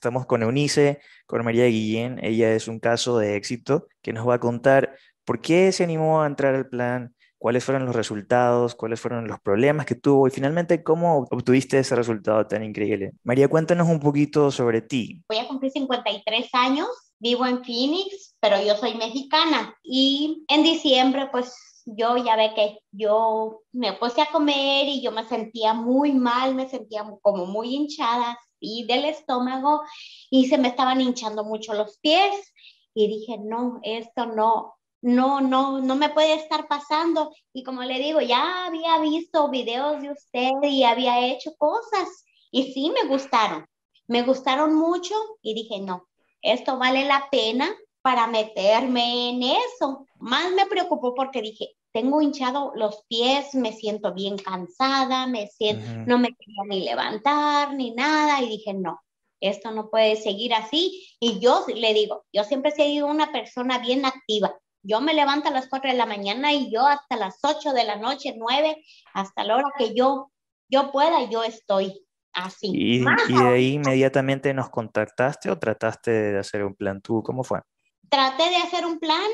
Estamos 0.00 0.24
con 0.24 0.42
Eunice, 0.42 0.98
con 1.26 1.44
María 1.44 1.66
Guillén. 1.66 2.18
Ella 2.22 2.54
es 2.54 2.68
un 2.68 2.80
caso 2.80 3.18
de 3.18 3.36
éxito 3.36 3.86
que 4.00 4.14
nos 4.14 4.26
va 4.26 4.36
a 4.36 4.40
contar 4.40 4.96
por 5.26 5.42
qué 5.42 5.70
se 5.72 5.84
animó 5.84 6.22
a 6.22 6.26
entrar 6.26 6.54
al 6.54 6.70
plan, 6.70 7.14
cuáles 7.36 7.66
fueron 7.66 7.84
los 7.84 7.94
resultados, 7.94 8.74
cuáles 8.74 8.98
fueron 8.98 9.28
los 9.28 9.38
problemas 9.40 9.84
que 9.84 9.96
tuvo 9.96 10.26
y 10.26 10.30
finalmente 10.30 10.82
cómo 10.82 11.28
obtuviste 11.30 11.78
ese 11.78 11.94
resultado 11.96 12.46
tan 12.46 12.64
increíble. 12.64 13.12
María, 13.24 13.48
cuéntanos 13.48 13.88
un 13.88 14.00
poquito 14.00 14.50
sobre 14.50 14.80
ti. 14.80 15.22
Voy 15.28 15.36
a 15.36 15.46
cumplir 15.46 15.70
53 15.70 16.48
años, 16.54 16.88
vivo 17.18 17.44
en 17.44 17.62
Phoenix, 17.62 18.34
pero 18.40 18.56
yo 18.64 18.76
soy 18.76 18.94
mexicana 18.94 19.74
y 19.82 20.46
en 20.48 20.62
diciembre 20.62 21.28
pues 21.30 21.54
yo 21.84 22.16
ya 22.16 22.36
ve 22.36 22.52
que 22.56 22.78
yo 22.90 23.60
me 23.72 23.92
puse 23.92 24.22
a 24.22 24.30
comer 24.32 24.86
y 24.88 25.02
yo 25.02 25.12
me 25.12 25.28
sentía 25.28 25.74
muy 25.74 26.12
mal, 26.12 26.54
me 26.54 26.70
sentía 26.70 27.04
como 27.20 27.44
muy 27.44 27.74
hinchada 27.74 28.38
y 28.60 28.84
del 28.84 29.06
estómago 29.06 29.82
y 30.30 30.46
se 30.46 30.58
me 30.58 30.68
estaban 30.68 31.00
hinchando 31.00 31.44
mucho 31.44 31.74
los 31.74 31.98
pies 31.98 32.52
y 32.94 33.08
dije, 33.08 33.38
no, 33.38 33.80
esto 33.82 34.26
no, 34.26 34.74
no, 35.00 35.40
no, 35.40 35.80
no 35.80 35.96
me 35.96 36.10
puede 36.10 36.34
estar 36.34 36.68
pasando. 36.68 37.32
Y 37.52 37.62
como 37.64 37.82
le 37.82 37.98
digo, 37.98 38.20
ya 38.20 38.66
había 38.66 38.98
visto 38.98 39.48
videos 39.48 40.02
de 40.02 40.10
usted 40.10 40.52
y 40.62 40.84
había 40.84 41.26
hecho 41.26 41.54
cosas 41.56 42.24
y 42.50 42.72
sí 42.72 42.90
me 42.90 43.08
gustaron, 43.08 43.66
me 44.06 44.22
gustaron 44.22 44.74
mucho 44.74 45.14
y 45.40 45.54
dije, 45.54 45.80
no, 45.80 46.08
esto 46.42 46.78
vale 46.78 47.04
la 47.04 47.28
pena 47.30 47.74
para 48.02 48.26
meterme 48.26 49.30
en 49.30 49.42
eso. 49.42 50.06
Más 50.18 50.52
me 50.52 50.66
preocupó 50.66 51.14
porque 51.14 51.42
dije, 51.42 51.76
tengo 51.92 52.22
hinchado 52.22 52.72
los 52.74 53.04
pies, 53.08 53.54
me 53.54 53.72
siento 53.72 54.14
bien 54.14 54.36
cansada, 54.38 55.26
me 55.26 55.48
siento, 55.48 55.84
no 56.06 56.18
me 56.18 56.28
quería 56.28 56.64
ni 56.68 56.84
levantar 56.84 57.74
ni 57.74 57.92
nada 57.92 58.40
y 58.42 58.48
dije, 58.48 58.74
no, 58.74 59.00
esto 59.40 59.72
no 59.72 59.90
puede 59.90 60.16
seguir 60.16 60.54
así. 60.54 61.08
Y 61.18 61.40
yo 61.40 61.64
le 61.74 61.92
digo, 61.94 62.24
yo 62.32 62.44
siempre 62.44 62.70
he 62.70 62.74
sido 62.74 63.06
una 63.06 63.32
persona 63.32 63.78
bien 63.78 64.04
activa. 64.04 64.56
Yo 64.82 65.00
me 65.00 65.14
levanto 65.14 65.48
a 65.48 65.52
las 65.52 65.68
4 65.68 65.90
de 65.90 65.96
la 65.96 66.06
mañana 66.06 66.52
y 66.52 66.72
yo 66.72 66.86
hasta 66.86 67.16
las 67.16 67.38
8 67.42 67.72
de 67.72 67.84
la 67.84 67.96
noche, 67.96 68.34
9, 68.38 68.82
hasta 69.12 69.44
la 69.44 69.56
hora 69.56 69.72
que 69.76 69.94
yo, 69.94 70.30
yo 70.68 70.90
pueda, 70.92 71.28
yo 71.28 71.42
estoy 71.42 72.06
así. 72.32 72.70
¿Y, 72.72 73.04
y 73.28 73.38
de 73.38 73.48
ahí 73.48 73.72
inmediatamente 73.74 74.54
nos 74.54 74.70
contactaste 74.70 75.50
o 75.50 75.58
trataste 75.58 76.10
de 76.10 76.38
hacer 76.38 76.64
un 76.64 76.74
plan 76.74 77.02
tú? 77.02 77.22
¿Cómo 77.22 77.44
fue? 77.44 77.60
Traté 78.08 78.48
de 78.48 78.56
hacer 78.56 78.86
un 78.86 78.98
plan, 78.98 79.28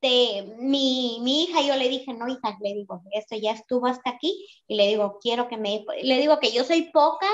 este, 0.00 0.54
mi, 0.58 1.18
mi 1.22 1.44
hija, 1.44 1.62
yo 1.62 1.76
le 1.76 1.88
dije, 1.88 2.12
no, 2.14 2.28
hija, 2.28 2.56
le 2.60 2.74
digo, 2.74 3.02
esto 3.12 3.36
ya 3.36 3.52
estuvo 3.52 3.86
hasta 3.86 4.10
aquí, 4.10 4.46
y 4.66 4.76
le 4.76 4.88
digo, 4.88 5.18
quiero 5.20 5.48
que 5.48 5.56
me, 5.56 5.84
le 6.02 6.18
digo 6.18 6.38
que 6.40 6.52
yo 6.52 6.64
soy 6.64 6.90
poca 6.90 7.26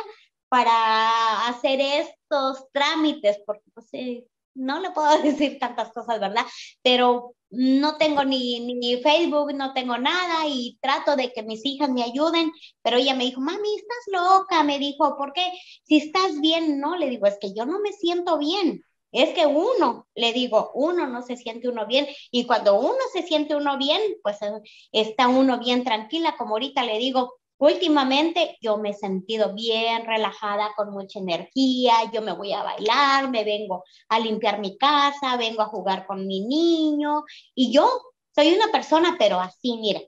para 0.49 1.49
hacer 1.49 1.81
estos 1.81 2.67
trámites, 2.73 3.39
porque 3.47 3.65
pues, 3.75 3.87
eh, 3.93 4.25
no 4.55 4.81
le 4.81 4.91
puedo 4.91 5.09
decir 5.23 5.59
tantas 5.59 5.93
cosas, 5.93 6.21
¿verdad? 6.21 6.45
Pero 6.83 7.35
no 7.51 7.97
tengo 7.99 8.25
ni, 8.25 8.61
ni 8.61 8.97
Facebook, 9.03 9.55
no 9.55 9.73
tengo 9.73 9.97
nada 9.99 10.47
y 10.49 10.79
trato 10.81 11.15
de 11.17 11.33
que 11.33 11.43
mis 11.43 11.65
hijas 11.65 11.91
me 11.91 12.03
ayuden, 12.03 12.51
pero 12.83 12.97
ella 12.97 13.15
me 13.15 13.25
dijo, 13.25 13.41
mami, 13.41 13.69
estás 13.77 14.23
loca, 14.23 14.63
me 14.65 14.79
dijo, 14.79 15.17
¿por 15.17 15.33
qué? 15.33 15.47
Si 15.85 15.99
estás 15.99 16.41
bien, 16.41 16.81
no, 16.81 16.97
le 16.97 17.11
digo, 17.11 17.27
es 17.27 17.39
que 17.41 17.55
yo 17.55 17.67
no 17.67 17.79
me 17.81 17.93
siento 17.93 18.39
bien. 18.39 18.83
Es 19.13 19.31
que 19.35 19.47
uno, 19.47 20.07
le 20.15 20.33
digo, 20.33 20.71
uno 20.75 21.07
no 21.07 21.23
se 21.23 21.37
siente 21.37 21.69
uno 21.69 21.87
bien. 21.87 22.07
Y 22.31 22.45
cuando 22.45 22.79
uno 22.79 22.99
se 23.13 23.23
siente 23.23 23.55
uno 23.57 23.79
bien, 23.79 24.01
pues 24.23 24.41
eh, 24.43 24.61
está 24.93 25.29
uno 25.29 25.59
bien 25.59 25.85
tranquila, 25.85 26.37
como 26.37 26.55
ahorita 26.55 26.85
le 26.85 26.99
digo, 26.99 27.35
últimamente 27.59 28.57
yo 28.61 28.77
me 28.79 28.91
he 28.91 28.95
sentido 28.95 29.55
bien 29.55 30.05
relajada, 30.05 30.73
con 30.77 30.91
mucha 30.91 31.19
energía, 31.19 31.95
yo 32.13 32.23
me 32.23 32.33
voy 32.33 32.53
a 32.53 32.63
bailar, 32.63 33.31
me 33.31 33.45
vengo 33.45 33.85
a 34.09 34.19
limpiar 34.21 34.61
mi 34.61 34.77
casa, 34.77 35.37
vengo 35.37 35.63
a 35.63 35.67
jugar 35.67 36.07
con 36.07 36.27
mi 36.27 36.47
niño. 36.47 37.25
Y 37.55 37.73
yo 37.73 37.89
soy 38.35 38.55
una 38.55 38.71
persona, 38.73 39.17
pero 39.19 39.41
así, 39.41 39.79
mira, 39.79 40.01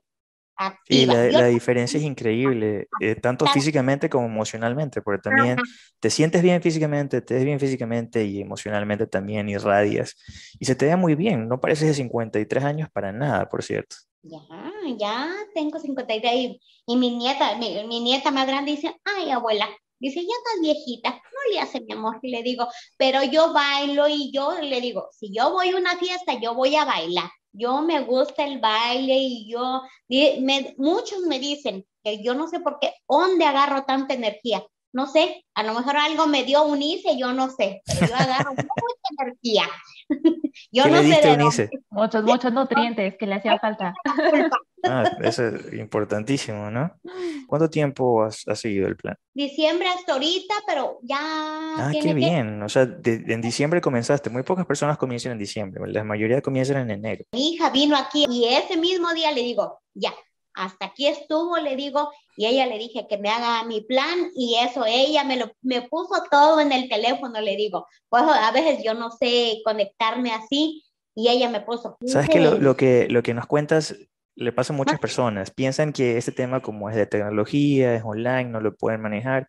y 0.87 1.05
la, 1.05 1.45
diferencia 1.45 1.97
es 1.97 2.03
increíble, 2.03 2.87
eh, 2.99 3.15
tanto 3.15 3.45
físicamente 3.47 4.09
como 4.09 4.25
emocionalmente, 4.25 5.01
porque 5.01 5.21
también 5.21 5.57
te 5.99 6.09
sientes 6.09 6.41
bien 6.41 6.61
físicamente, 6.61 7.21
te 7.21 7.35
ves 7.35 7.45
bien 7.45 7.59
físicamente 7.59 8.25
y 8.25 8.41
emocionalmente 8.41 9.07
también 9.07 9.49
irradias. 9.49 10.15
Y 10.59 10.65
se 10.65 10.75
te 10.75 10.85
ve 10.85 10.95
muy 10.95 11.15
bien, 11.15 11.47
no 11.47 11.59
pareces 11.59 11.87
de 11.87 11.93
53 11.93 12.63
años 12.63 12.89
para 12.91 13.11
nada, 13.11 13.47
por 13.47 13.63
cierto. 13.63 13.95
Ya, 14.21 14.41
ya 14.97 15.33
tengo 15.53 15.79
53 15.79 16.33
y, 16.33 16.61
y 16.87 16.97
mi 16.97 17.15
nieta, 17.15 17.57
mi, 17.57 17.85
mi, 17.87 18.01
nieta 18.01 18.31
más 18.31 18.47
grande 18.47 18.71
dice, 18.71 18.93
ay 19.05 19.31
abuela, 19.31 19.67
dice, 19.97 20.21
ya 20.21 20.33
estás 20.37 20.61
viejita, 20.61 21.11
no 21.11 21.53
le 21.53 21.59
hace 21.61 21.79
mi 21.79 21.93
amor, 21.93 22.19
y 22.21 22.31
le 22.31 22.43
digo, 22.43 22.67
pero 22.97 23.23
yo 23.23 23.53
bailo 23.53 24.09
y 24.09 24.31
yo 24.33 24.59
le 24.59 24.81
digo, 24.81 25.07
si 25.11 25.33
yo 25.33 25.51
voy 25.51 25.69
a 25.69 25.77
una 25.77 25.97
fiesta, 25.97 26.33
yo 26.41 26.53
voy 26.53 26.75
a 26.75 26.83
bailar 26.83 27.29
yo 27.51 27.81
me 27.81 28.01
gusta 28.01 28.43
el 28.43 28.59
baile 28.59 29.15
y 29.17 29.51
yo, 29.51 29.81
me, 30.07 30.75
muchos 30.77 31.21
me 31.21 31.39
dicen 31.39 31.85
que 32.03 32.23
yo 32.23 32.33
no 32.33 32.47
sé 32.47 32.59
por 32.59 32.79
qué, 32.79 32.93
¿dónde 33.07 33.45
agarro 33.45 33.83
tanta 33.83 34.13
energía? 34.13 34.63
No 34.91 35.05
sé, 35.05 35.45
a 35.53 35.63
lo 35.63 35.73
mejor 35.73 35.97
algo 35.97 36.25
me 36.25 36.43
dio 36.43 36.63
Unice, 36.63 37.17
yo 37.17 37.31
no 37.31 37.49
sé, 37.49 37.81
pero 37.85 38.07
yo 38.07 38.15
agarro 38.15 38.51
mucha 38.55 39.23
energía. 39.23 39.63
yo 40.71 40.87
no 40.87 41.01
sé 41.01 41.21
de 41.21 41.37
dónde. 41.37 41.69
Muchos, 41.91 42.23
muchos 42.23 42.53
nutrientes 42.53 43.15
que 43.17 43.25
le 43.25 43.35
hacía 43.35 43.59
falta. 43.59 43.93
Ah, 44.83 45.03
eso 45.21 45.47
es 45.47 45.73
importantísimo, 45.73 46.71
¿no? 46.71 46.91
¿Cuánto 47.47 47.69
tiempo 47.69 48.23
has, 48.23 48.45
seguido 48.53 48.87
el 48.87 48.95
plan? 48.95 49.15
Diciembre 49.33 49.87
hasta 49.89 50.13
ahorita, 50.13 50.53
pero 50.65 50.99
ya. 51.03 51.17
Ah, 51.19 51.91
qué 51.91 52.13
bien. 52.13 52.61
O 52.63 52.69
sea, 52.69 52.83
en 53.03 53.41
diciembre 53.41 53.81
comenzaste. 53.81 54.29
Muy 54.29 54.43
pocas 54.43 54.65
personas 54.65 54.97
comienzan 54.97 55.33
en 55.33 55.39
diciembre. 55.39 55.81
La 55.91 56.03
mayoría 56.03 56.41
comienzan 56.41 56.77
en 56.77 56.91
enero. 56.91 57.25
Mi 57.33 57.53
hija 57.53 57.69
vino 57.69 57.97
aquí 57.97 58.25
y 58.29 58.45
ese 58.45 58.77
mismo 58.77 59.13
día 59.13 59.31
le 59.31 59.41
digo, 59.41 59.81
ya, 59.93 60.13
hasta 60.53 60.87
aquí 60.87 61.07
estuvo, 61.07 61.57
le 61.57 61.75
digo, 61.75 62.11
y 62.35 62.45
ella 62.45 62.65
le 62.65 62.77
dije 62.77 63.07
que 63.09 63.17
me 63.17 63.29
haga 63.29 63.63
mi 63.65 63.81
plan 63.81 64.31
y 64.35 64.55
eso, 64.55 64.85
ella 64.87 65.23
me 65.23 65.37
lo 65.37 65.51
me 65.61 65.83
puso 65.83 66.23
todo 66.29 66.59
en 66.59 66.71
el 66.71 66.89
teléfono, 66.89 67.39
le 67.41 67.55
digo, 67.55 67.87
pues 68.09 68.23
a 68.23 68.51
veces 68.51 68.83
yo 68.83 68.93
no 68.93 69.11
sé 69.11 69.61
conectarme 69.63 70.31
así 70.31 70.83
y 71.15 71.29
ella 71.29 71.49
me 71.49 71.61
puso. 71.61 71.97
¿Sabes 72.05 72.29
que 72.29 72.39
lo, 72.39 72.75
que 72.75 73.07
lo 73.09 73.23
que 73.23 73.33
nos 73.33 73.45
cuentas 73.45 73.95
le 74.35 74.51
pasa 74.51 74.73
a 74.73 74.75
muchas 74.75 74.95
ah. 74.95 75.01
personas? 75.01 75.51
Piensan 75.51 75.93
que 75.93 76.17
este 76.17 76.31
tema 76.31 76.61
como 76.61 76.89
es 76.89 76.95
de 76.95 77.05
tecnología, 77.05 77.95
es 77.95 78.03
online, 78.03 78.45
no 78.45 78.61
lo 78.61 78.75
pueden 78.75 79.01
manejar, 79.01 79.47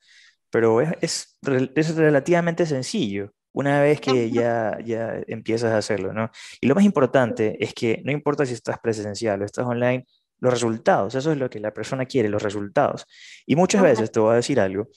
pero 0.50 0.80
es, 0.80 0.92
es, 1.00 1.38
es 1.74 1.96
relativamente 1.96 2.66
sencillo 2.66 3.32
una 3.52 3.80
vez 3.80 4.00
que 4.00 4.30
ya, 4.30 4.78
ya 4.84 5.20
empiezas 5.26 5.72
a 5.72 5.78
hacerlo, 5.78 6.12
¿no? 6.12 6.30
Y 6.60 6.66
lo 6.66 6.74
más 6.74 6.84
importante 6.84 7.56
es 7.62 7.74
que 7.74 8.00
no 8.04 8.12
importa 8.12 8.46
si 8.46 8.54
estás 8.54 8.78
presencial 8.78 9.42
o 9.42 9.44
estás 9.44 9.66
online, 9.66 10.06
los 10.40 10.52
resultados, 10.52 11.14
eso 11.14 11.32
es 11.32 11.38
lo 11.38 11.50
que 11.50 11.60
la 11.60 11.72
persona 11.72 12.06
quiere, 12.06 12.28
los 12.28 12.42
resultados. 12.42 13.06
Y 13.46 13.56
muchas 13.56 13.82
veces, 13.82 14.10
te 14.10 14.20
voy 14.20 14.32
a 14.32 14.36
decir 14.36 14.58
algo, 14.58 14.88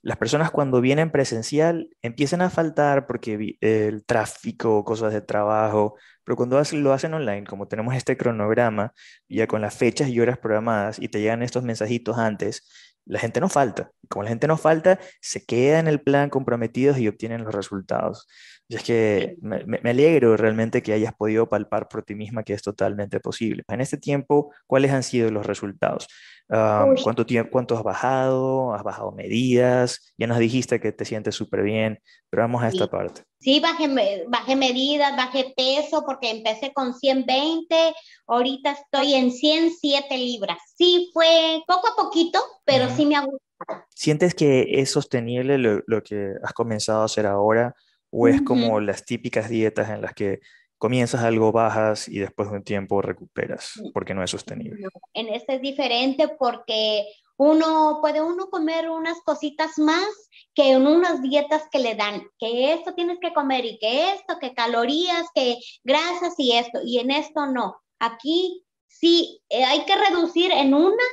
las 0.00 0.16
personas 0.16 0.50
cuando 0.50 0.80
vienen 0.80 1.10
presencial 1.10 1.88
empiezan 2.02 2.42
a 2.42 2.50
faltar 2.50 3.06
porque 3.06 3.56
el 3.60 4.04
tráfico, 4.04 4.84
cosas 4.84 5.12
de 5.12 5.20
trabajo, 5.20 5.96
pero 6.24 6.36
cuando 6.36 6.60
lo 6.72 6.92
hacen 6.92 7.14
online, 7.14 7.44
como 7.44 7.68
tenemos 7.68 7.94
este 7.94 8.16
cronograma, 8.16 8.92
ya 9.28 9.46
con 9.46 9.60
las 9.60 9.74
fechas 9.76 10.08
y 10.08 10.20
horas 10.20 10.38
programadas 10.38 10.98
y 10.98 11.08
te 11.08 11.20
llegan 11.20 11.42
estos 11.42 11.62
mensajitos 11.64 12.18
antes, 12.18 12.91
la 13.04 13.18
gente 13.18 13.40
no 13.40 13.48
falta. 13.48 13.90
Como 14.08 14.22
la 14.22 14.30
gente 14.30 14.46
no 14.46 14.56
falta, 14.56 14.98
se 15.20 15.44
queda 15.44 15.78
en 15.78 15.88
el 15.88 16.00
plan 16.00 16.30
comprometidos 16.30 16.98
y 16.98 17.08
obtienen 17.08 17.44
los 17.44 17.54
resultados. 17.54 18.26
Y 18.68 18.76
es 18.76 18.82
que 18.82 19.36
me, 19.40 19.64
me, 19.64 19.90
alegro 19.90 20.36
realmente 20.36 20.82
que 20.82 20.92
hayas 20.92 21.14
podido 21.14 21.48
palpar 21.48 21.88
por 21.88 22.02
ti 22.04 22.14
misma 22.14 22.42
que 22.42 22.54
es 22.54 22.62
totalmente 22.62 23.20
posible. 23.20 23.64
En 23.68 23.80
este 23.80 23.98
tiempo, 23.98 24.52
¿cuáles 24.66 24.92
han 24.92 25.02
sido 25.02 25.30
los 25.30 25.46
resultados? 25.46 26.08
¿Cuánto, 27.02 27.24
tiempo, 27.24 27.50
¿Cuánto 27.50 27.76
has 27.76 27.82
bajado? 27.82 28.74
¿Has 28.74 28.82
bajado 28.82 29.12
medidas? 29.12 30.12
Ya 30.18 30.26
nos 30.26 30.38
dijiste 30.38 30.80
que 30.80 30.92
te 30.92 31.04
sientes 31.04 31.34
súper 31.34 31.62
bien, 31.62 31.98
pero 32.28 32.42
vamos 32.42 32.62
a 32.62 32.68
esta 32.68 32.88
parte. 32.88 33.22
Sí, 33.40 33.60
bajé, 33.60 34.24
bajé 34.28 34.56
medidas, 34.56 35.16
bajé 35.16 35.54
peso 35.56 36.04
porque 36.06 36.30
empecé 36.30 36.72
con 36.72 36.94
120, 36.94 37.94
ahorita 38.26 38.72
estoy 38.72 39.14
en 39.14 39.30
107 39.30 40.18
libras. 40.18 40.58
Sí, 40.76 41.10
fue 41.14 41.62
poco 41.66 41.88
a 41.88 41.96
poquito, 41.96 42.38
pero 42.64 42.88
sí 42.94 43.06
me 43.06 43.16
ha 43.16 43.20
gustado. 43.20 43.86
¿Sientes 43.94 44.34
que 44.34 44.80
es 44.80 44.90
sostenible 44.90 45.56
lo, 45.56 45.80
lo 45.86 46.02
que 46.02 46.34
has 46.42 46.52
comenzado 46.52 47.02
a 47.02 47.06
hacer 47.06 47.26
ahora? 47.26 47.74
¿O 48.10 48.28
es 48.28 48.42
como 48.42 48.78
las 48.80 49.06
típicas 49.06 49.48
dietas 49.48 49.88
en 49.88 50.02
las 50.02 50.12
que 50.12 50.40
comienzas 50.82 51.22
algo 51.22 51.52
bajas 51.52 52.08
y 52.08 52.18
después 52.18 52.50
de 52.50 52.56
un 52.56 52.64
tiempo 52.64 53.00
recuperas 53.00 53.80
porque 53.94 54.14
no 54.14 54.24
es 54.24 54.32
sostenible. 54.32 54.88
En 55.14 55.28
este 55.28 55.54
es 55.54 55.60
diferente 55.62 56.26
porque 56.26 57.06
uno 57.36 58.00
puede 58.00 58.20
uno 58.20 58.50
comer 58.50 58.90
unas 58.90 59.20
cositas 59.20 59.78
más 59.78 60.08
que 60.56 60.72
en 60.72 60.88
unas 60.88 61.22
dietas 61.22 61.68
que 61.70 61.78
le 61.78 61.94
dan, 61.94 62.24
que 62.36 62.72
esto 62.72 62.94
tienes 62.94 63.18
que 63.20 63.32
comer 63.32 63.64
y 63.64 63.78
que 63.78 64.10
esto, 64.10 64.40
que 64.40 64.54
calorías, 64.54 65.24
que 65.36 65.56
grasas 65.84 66.34
y 66.38 66.56
esto, 66.56 66.80
y 66.84 66.98
en 66.98 67.12
esto 67.12 67.46
no. 67.46 67.80
Aquí 68.00 68.64
sí 68.88 69.40
eh, 69.50 69.62
hay 69.62 69.84
que 69.84 69.94
reducir 69.94 70.50
en 70.50 70.74
una, 70.74 71.04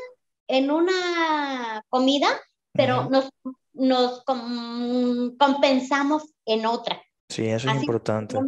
en 0.48 0.72
una 0.72 1.86
comida, 1.90 2.28
pero 2.74 3.08
nos 3.08 3.30
nos 3.74 4.24
compensamos 4.26 6.24
en 6.46 6.66
otra. 6.66 7.00
Sí, 7.30 7.46
eso 7.46 7.70
es 7.70 7.76
importante. 7.76 8.40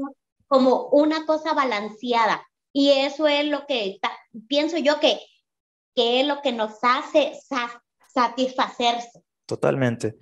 Como, 0.52 0.90
una 0.90 1.26
cosa 1.26 1.54
balanceada. 1.54 2.46
Y 2.74 2.90
eso 2.92 3.26
es 3.26 3.46
lo 3.46 3.66
que 3.68 4.02
pienso 4.50 4.78
yo 4.78 5.00
que, 5.00 5.18
que 5.96 6.20
es 6.20 6.28
lo 6.28 6.42
que 6.42 6.52
nos 6.52 6.74
hace 6.82 7.40
satisfacerse. 8.14 9.24
Totalmente. 9.46 10.18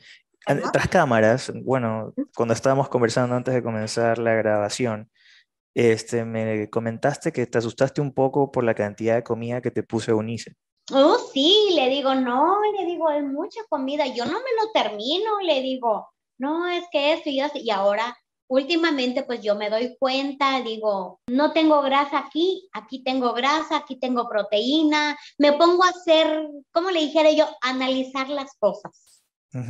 Tras 0.72 0.88
cámaras, 0.88 1.52
bueno, 1.64 2.14
cuando 2.36 2.54
estábamos 2.54 2.90
conversando 2.90 3.36
antes 3.36 3.56
de 3.56 3.64
comenzar 3.64 4.20
la 4.20 4.36
grabación, 4.36 5.10
este, 5.74 6.26
me 6.26 6.70
comentaste 6.70 7.32
que 7.32 7.48
te 7.48 7.58
asustaste 7.58 8.00
un 8.00 8.14
poco 8.14 8.52
por 8.52 8.64
la 8.64 8.76
cantidad 8.76 9.16
de 9.16 9.24
comida 9.24 9.62
que 9.62 9.72
te 9.72 9.82
puse 9.82 10.14
Unice. 10.14 10.56
Oh, 10.92 11.18
sí, 11.34 11.72
le 11.74 11.90
digo, 11.90 12.14
no, 12.14 12.60
le 12.78 12.86
digo, 12.86 13.10
es 13.10 13.24
mucha 13.24 13.62
comida, 13.68 14.06
yo 14.06 14.26
no 14.26 14.34
me 14.34 14.52
lo 14.62 14.72
termino, 14.74 15.40
le 15.42 15.62
digo, 15.62 16.08
no, 16.38 16.70
es 16.70 16.84
que 16.92 17.14
esto 17.14 17.30
y 17.30 17.42
y 17.56 17.70
ahora 17.72 18.16
últimamente 18.50 19.24
pues 19.24 19.42
yo 19.42 19.56
me 19.56 19.70
doy 19.70 19.96
cuenta, 19.98 20.62
digo, 20.62 21.22
no 21.28 21.54
tengo 21.54 21.82
grasa 21.82 22.20
aquí, 22.20 22.68
aquí 22.74 23.04
tengo 23.04 23.34
grasa, 23.34 23.78
aquí 23.78 23.98
tengo 23.98 24.28
proteína, 24.28 25.18
me 25.38 25.54
pongo 25.54 25.84
a 25.84 25.90
hacer, 25.90 26.48
como 26.72 26.90
le 26.90 27.02
dijera 27.02 27.32
yo, 27.32 27.48
analizar 27.62 28.28
las 28.30 28.56
cosas. 28.58 29.16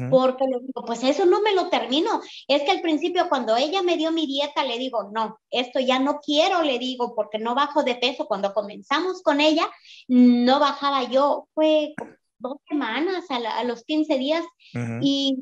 Porque 0.09 0.43
le 0.43 0.59
digo, 0.59 0.83
pues 0.85 1.03
eso 1.03 1.25
no 1.25 1.41
me 1.41 1.53
lo 1.55 1.69
termino. 1.69 2.19
Es 2.49 2.63
que 2.63 2.71
al 2.71 2.81
principio 2.81 3.29
cuando 3.29 3.55
ella 3.55 3.81
me 3.81 3.95
dio 3.95 4.11
mi 4.11 4.25
dieta, 4.25 4.65
le 4.65 4.77
digo, 4.77 5.09
no, 5.13 5.39
esto 5.49 5.79
ya 5.79 5.99
no 5.99 6.19
quiero, 6.19 6.63
le 6.63 6.79
digo, 6.79 7.15
porque 7.15 7.39
no 7.39 7.55
bajo 7.55 7.83
de 7.83 7.95
peso. 7.95 8.25
Cuando 8.25 8.53
comenzamos 8.53 9.21
con 9.21 9.39
ella, 9.39 9.69
no 10.09 10.59
bajaba 10.59 11.03
yo, 11.05 11.47
fue 11.53 11.93
dos 12.39 12.57
semanas 12.67 13.25
a, 13.29 13.63
los 13.63 13.83
15 13.83 14.17
días 14.17 14.45
y, 15.01 15.37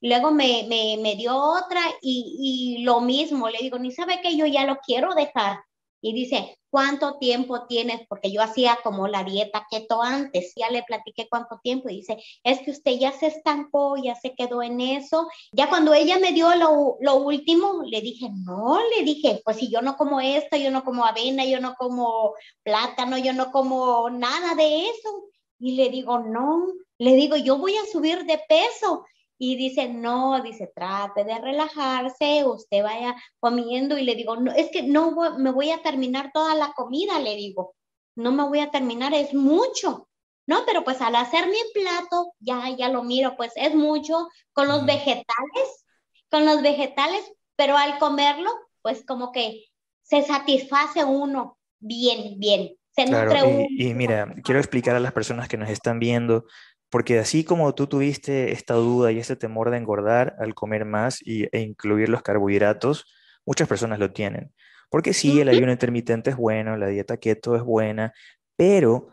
luego 0.00 0.30
me, 0.30 0.64
me, 0.68 0.96
me, 1.00 1.16
dio 1.16 1.36
otra 1.36 1.80
y, 2.00 2.76
y 2.78 2.84
lo 2.84 3.00
mismo, 3.00 3.48
le 3.48 3.58
digo, 3.58 3.78
ni 3.78 3.90
sabe 3.92 4.20
que 4.22 4.36
yo 4.36 4.46
ya 4.46 4.64
lo 4.64 4.78
quiero 4.78 5.14
dejar. 5.14 5.60
Y 6.02 6.14
dice, 6.14 6.58
¿cuánto 6.70 7.18
tiempo 7.18 7.66
tienes? 7.66 8.06
Porque 8.08 8.32
yo 8.32 8.42
hacía 8.42 8.78
como 8.82 9.06
la 9.06 9.22
dieta 9.22 9.66
keto 9.70 10.02
antes, 10.02 10.54
ya 10.56 10.70
le 10.70 10.82
platiqué 10.82 11.28
cuánto 11.28 11.60
tiempo 11.62 11.90
y 11.90 11.96
dice, 11.96 12.16
es 12.42 12.60
que 12.60 12.70
usted 12.70 12.92
ya 12.92 13.12
se 13.12 13.26
estancó, 13.26 13.96
ya 14.02 14.14
se 14.14 14.34
quedó 14.34 14.62
en 14.62 14.80
eso. 14.80 15.28
Ya 15.52 15.68
cuando 15.68 15.92
ella 15.92 16.18
me 16.18 16.32
dio 16.32 16.54
lo, 16.56 16.96
lo 17.00 17.16
último, 17.16 17.82
le 17.84 18.00
dije, 18.00 18.28
no, 18.32 18.80
le 18.96 19.04
dije, 19.04 19.42
pues 19.44 19.58
si 19.58 19.70
yo 19.70 19.82
no 19.82 19.96
como 19.96 20.20
esto, 20.20 20.56
yo 20.56 20.70
no 20.70 20.84
como 20.84 21.04
avena, 21.04 21.44
yo 21.44 21.60
no 21.60 21.74
como 21.74 22.34
plátano, 22.62 23.18
yo 23.18 23.34
no 23.34 23.50
como 23.52 24.08
nada 24.08 24.54
de 24.54 24.86
eso. 24.86 25.28
Y 25.60 25.76
le 25.76 25.90
digo, 25.90 26.18
no, 26.18 26.66
le 26.98 27.14
digo, 27.14 27.36
yo 27.36 27.58
voy 27.58 27.76
a 27.76 27.86
subir 27.86 28.24
de 28.24 28.40
peso 28.48 29.04
y 29.38 29.56
dice, 29.56 29.88
no, 29.88 30.42
dice, 30.42 30.72
trate 30.74 31.24
de 31.24 31.38
relajarse, 31.38 32.44
usted 32.44 32.82
vaya 32.82 33.14
comiendo 33.38 33.96
y 33.96 34.02
le 34.02 34.14
digo, 34.14 34.36
no, 34.36 34.52
es 34.52 34.70
que 34.70 34.82
no 34.82 35.12
me 35.38 35.52
voy 35.52 35.70
a 35.70 35.82
terminar 35.82 36.30
toda 36.32 36.54
la 36.54 36.72
comida, 36.72 37.18
le 37.20 37.36
digo, 37.36 37.74
no 38.16 38.32
me 38.32 38.46
voy 38.48 38.60
a 38.60 38.70
terminar, 38.70 39.14
es 39.14 39.32
mucho. 39.34 40.08
No, 40.46 40.64
pero 40.66 40.82
pues 40.82 41.00
al 41.00 41.14
hacer 41.14 41.46
mi 41.46 41.58
plato, 41.72 42.32
ya, 42.40 42.68
ya 42.76 42.88
lo 42.88 43.04
miro, 43.04 43.36
pues 43.36 43.52
es 43.54 43.74
mucho 43.74 44.28
con 44.52 44.66
los 44.66 44.84
vegetales, 44.84 45.86
con 46.30 46.44
los 46.44 46.60
vegetales, 46.62 47.32
pero 47.54 47.76
al 47.76 47.98
comerlo, 47.98 48.50
pues 48.82 49.04
como 49.06 49.30
que 49.30 49.64
se 50.02 50.22
satisface 50.22 51.04
uno 51.04 51.58
bien, 51.78 52.40
bien. 52.40 52.76
Nutre 53.06 53.42
uno. 53.42 53.66
y 53.68 53.94
mira, 53.94 54.34
quiero 54.42 54.60
explicar 54.60 54.96
a 54.96 55.00
las 55.00 55.12
personas 55.12 55.48
que 55.48 55.56
nos 55.56 55.70
están 55.70 55.98
viendo 55.98 56.44
porque 56.90 57.20
así 57.20 57.44
como 57.44 57.72
tú 57.74 57.86
tuviste 57.86 58.52
esta 58.52 58.74
duda 58.74 59.12
y 59.12 59.18
este 59.18 59.36
temor 59.36 59.70
de 59.70 59.78
engordar 59.78 60.34
al 60.38 60.54
comer 60.54 60.84
más 60.84 61.20
y, 61.24 61.44
e 61.52 61.60
incluir 61.60 62.08
los 62.08 62.22
carbohidratos, 62.22 63.06
muchas 63.46 63.68
personas 63.68 64.00
lo 64.00 64.12
tienen. 64.12 64.52
Porque 64.90 65.14
sí, 65.14 65.40
el 65.40 65.48
ayuno 65.48 65.70
intermitente 65.70 66.30
es 66.30 66.36
bueno, 66.36 66.76
la 66.76 66.88
dieta 66.88 67.16
keto 67.16 67.54
es 67.54 67.62
buena, 67.62 68.12
pero 68.56 69.08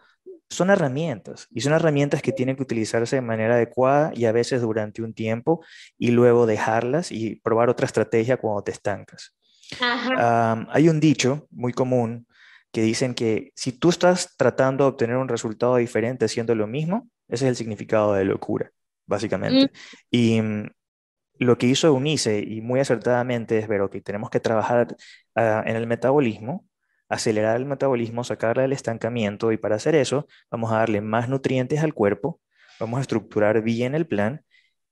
son 0.50 0.72
herramientas 0.72 1.48
y 1.52 1.62
son 1.62 1.74
herramientas 1.74 2.24
que 2.24 2.32
tienen 2.32 2.56
que 2.56 2.64
utilizarse 2.64 3.18
de 3.18 3.22
manera 3.22 3.56
adecuada 3.56 4.12
y 4.16 4.26
a 4.26 4.32
veces 4.32 4.62
durante 4.62 5.04
un 5.04 5.14
tiempo 5.14 5.64
y 6.00 6.12
luego 6.12 6.48
dejarlas 6.48 7.12
y 7.12 7.36
probar 7.36 7.70
otra 7.70 7.86
estrategia 7.86 8.38
cuando 8.38 8.64
te 8.64 8.72
estancas. 8.72 9.36
hay 9.80 10.90
un 10.90 11.00
dicho 11.00 11.48
muy 11.52 11.74
común 11.74 12.26
que 12.78 12.84
dicen 12.84 13.16
que 13.16 13.54
si 13.56 13.72
tú 13.72 13.90
estás 13.90 14.36
tratando 14.38 14.84
de 14.84 14.92
obtener 14.92 15.18
un 15.18 15.28
resultado 15.28 15.78
diferente 15.78 16.26
haciendo 16.26 16.54
lo 16.54 16.68
mismo, 16.68 17.10
ese 17.28 17.46
es 17.46 17.50
el 17.50 17.56
significado 17.56 18.14
de 18.14 18.24
locura, 18.24 18.72
básicamente. 19.08 19.74
Y 20.12 20.40
mm, 20.40 20.70
lo 21.40 21.58
que 21.58 21.66
hizo 21.66 21.92
Unice, 21.92 22.38
y 22.38 22.62
muy 22.62 22.80
acertadamente, 22.80 23.58
es 23.58 23.68
ver, 23.68 23.82
que 23.90 24.00
tenemos 24.02 24.30
que 24.30 24.40
trabajar 24.40 24.96
ah, 25.34 25.64
en 25.66 25.76
el 25.76 25.88
metabolismo, 25.88 26.68
acelerar 27.10 27.58
el 27.58 27.66
metabolismo, 27.66 28.24
sacarle 28.24 28.66
el 28.66 28.74
estancamiento, 28.74 29.52
y 29.52 29.58
para 29.58 29.78
hacer 29.78 29.96
eso 29.96 30.28
vamos 30.52 30.72
a 30.72 30.76
darle 30.76 31.02
más 31.02 31.30
nutrientes 31.30 31.82
al 31.82 31.96
cuerpo, 31.96 32.42
vamos 32.80 33.00
a 33.00 33.02
estructurar 33.02 33.64
bien 33.64 33.96
el 33.96 34.06
plan 34.06 34.46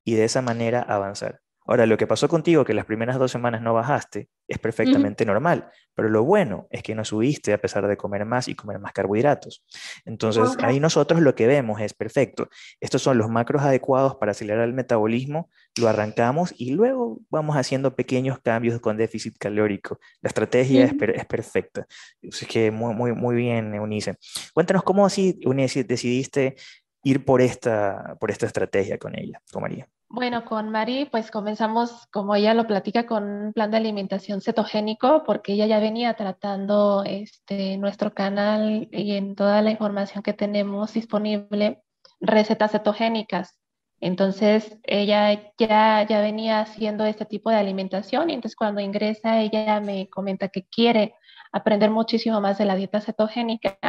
y 0.04 0.16
de 0.16 0.24
esa 0.24 0.42
manera 0.42 0.82
avanzar. 0.82 1.42
Ahora, 1.66 1.86
lo 1.86 1.98
que 1.98 2.06
pasó 2.06 2.28
contigo, 2.28 2.64
que 2.64 2.74
las 2.74 2.86
primeras 2.86 3.18
dos 3.18 3.32
semanas 3.32 3.62
no 3.62 3.74
bajaste, 3.74 4.30
es 4.48 4.60
perfectamente 4.60 5.26
normal, 5.26 5.70
pero 5.96 6.10
lo 6.10 6.24
bueno 6.24 6.68
es 6.70 6.84
que 6.84 6.94
no 6.94 7.04
subiste 7.04 7.54
a 7.54 7.58
pesar 7.58 7.88
de 7.88 7.98
comer 7.98 8.24
más 8.26 8.48
y 8.48 8.54
comer 8.56 8.78
más 8.78 8.94
carbohidratos. 8.94 9.64
Entonces, 10.06 10.56
ahí 10.60 10.80
nosotros 10.80 11.22
lo 11.22 11.34
que 11.34 11.48
vemos 11.48 11.82
es 11.82 11.96
perfecto. 11.96 12.50
Estos 12.80 13.02
son 13.02 13.18
los 13.18 13.30
macros 13.30 13.64
adecuados 13.64 14.16
para 14.16 14.32
acelerar 14.32 14.66
el 14.66 14.74
metabolismo, 14.74 15.50
lo 15.80 15.88
arrancamos 15.88 16.54
y 16.56 16.72
luego 16.72 17.20
vamos 17.30 17.56
haciendo 17.58 17.96
pequeños 17.96 18.40
cambios 18.40 18.80
con 18.80 18.98
déficit 18.98 19.36
calórico. 19.40 20.00
La 20.22 20.28
estrategia 20.28 20.86
es, 20.86 20.94
perfecta. 21.26 21.88
Es 22.22 22.46
que 22.48 22.70
muy, 22.70 22.94
muy, 22.94 23.14
muy 23.14 23.36
bien, 23.36 23.74
Eunice. 23.74 24.16
Cuéntanos 24.54 24.84
cómo 24.84 25.06
así, 25.06 25.40
Eunice, 25.42 25.84
decidiste 25.84 26.56
ir 27.04 27.26
por 27.26 27.42
esta, 27.42 28.18
por 28.20 28.30
esta 28.30 28.46
estrategia 28.46 28.98
con 29.00 29.18
ella, 29.18 29.42
con 29.52 29.64
María. 29.64 29.88
Bueno, 30.10 30.46
con 30.46 30.70
Mari, 30.70 31.06
pues 31.06 31.32
comenzamos, 31.32 32.08
como 32.12 32.36
ella 32.36 32.54
lo 32.54 32.68
platica, 32.68 33.06
con 33.06 33.24
un 33.24 33.54
plan 33.54 33.72
de 33.72 33.78
alimentación 33.78 34.40
cetogénico, 34.42 35.24
porque 35.26 35.54
ella 35.54 35.66
ya 35.66 35.80
venía 35.80 36.14
tratando 36.14 37.04
este, 37.06 37.78
nuestro 37.78 38.14
canal 38.14 38.88
y 38.92 39.16
en 39.16 39.36
toda 39.36 39.62
la 39.62 39.72
información 39.72 40.24
que 40.24 40.34
tenemos 40.34 40.94
disponible, 40.94 41.84
recetas 42.22 42.72
cetogénicas. 42.72 43.58
Entonces, 44.00 44.78
ella 44.84 45.52
ya, 45.58 46.06
ya 46.08 46.22
venía 46.22 46.60
haciendo 46.62 47.06
este 47.06 47.26
tipo 47.26 47.50
de 47.50 47.58
alimentación 47.58 48.30
y 48.30 48.34
entonces 48.34 48.56
cuando 48.56 48.82
ingresa, 48.82 49.40
ella 49.42 49.80
me 49.80 50.10
comenta 50.10 50.50
que 50.50 50.66
quiere 50.68 51.16
aprender 51.52 51.90
muchísimo 51.90 52.40
más 52.42 52.58
de 52.58 52.66
la 52.66 52.76
dieta 52.76 53.02
cetogénica 53.02 53.80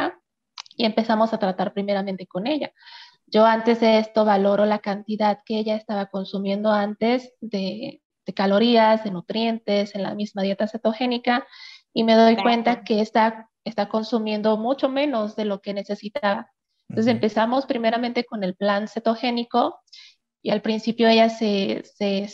y 0.75 0.85
empezamos 0.85 1.33
a 1.33 1.39
tratar 1.39 1.73
primeramente 1.73 2.27
con 2.27 2.47
ella. 2.47 2.71
Yo 3.27 3.45
antes 3.45 3.81
de 3.81 3.99
esto 3.99 4.23
valoro 4.23 4.65
la 4.65 4.79
cantidad 4.79 5.39
que 5.45 5.59
ella 5.59 5.75
estaba 5.75 6.05
consumiendo 6.05 6.71
antes 6.71 7.33
de, 7.41 8.01
calorías, 8.33 9.03
de 9.03 9.11
nutrientes 9.11 9.95
en 9.95 10.03
la 10.03 10.15
misma 10.15 10.43
dieta 10.43 10.67
cetogénica 10.67 11.45
y 11.93 12.03
me 12.03 12.15
doy 12.15 12.37
cuenta 12.37 12.83
que 12.83 13.01
está, 13.01 13.49
está 13.65 13.89
consumiendo 13.89 14.55
mucho 14.55 14.87
menos 14.87 15.35
de 15.35 15.43
lo 15.43 15.61
que 15.61 15.73
necesitaba. 15.73 16.51
Entonces 16.87 17.11
empezamos 17.11 17.65
primeramente 17.65 18.23
con 18.23 18.45
el 18.45 18.55
plan 18.55 18.87
cetogénico 18.87 19.81
y 20.41 20.51
al 20.51 20.61
principio 20.61 21.09
ella 21.09 21.29
se, 21.29 21.83
se, 21.83 22.29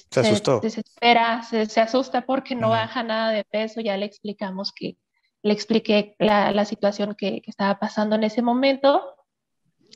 desespera, 0.62 1.42
se, 1.42 1.82
asusta 1.82 2.22
porque 2.22 2.54
no 2.54 2.70
baja 2.70 3.02
nada 3.02 3.32
de 3.32 3.44
peso, 3.46 3.82
ya 3.82 3.98
le 3.98 4.06
explicamos 4.06 4.72
que 4.72 4.98
le 5.42 5.54
expliqué 5.54 6.16
la, 6.20 6.52
la 6.52 6.66
situación 6.66 7.16
que, 7.18 7.42
que, 7.42 7.50
estaba 7.50 7.80
pasando 7.80 8.16
en 8.16 8.24
ese 8.24 8.44
momento 8.44 9.02